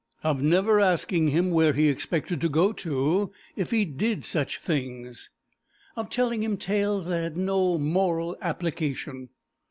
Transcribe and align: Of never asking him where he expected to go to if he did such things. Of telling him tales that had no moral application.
Of 0.23 0.41
never 0.41 0.79
asking 0.79 1.27
him 1.27 1.51
where 1.51 1.73
he 1.73 1.87
expected 1.87 2.41
to 2.41 2.49
go 2.49 2.73
to 2.73 3.31
if 3.55 3.69
he 3.69 3.85
did 3.85 4.25
such 4.25 4.59
things. 4.59 5.29
Of 5.95 6.09
telling 6.09 6.41
him 6.41 6.57
tales 6.57 7.05
that 7.05 7.21
had 7.21 7.37
no 7.37 7.77
moral 7.77 8.35
application. 8.41 9.29